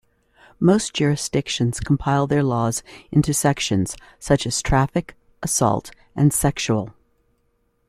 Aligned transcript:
Most 0.59 0.95
jurisdictions 0.95 1.79
compile 1.79 2.25
their 2.25 2.41
laws 2.41 2.81
into 3.11 3.35
sections, 3.35 3.95
such 4.17 4.47
as 4.47 4.59
traffic, 4.63 5.13
assault, 5.43 5.91
and 6.15 6.33
sexual. 6.33 6.95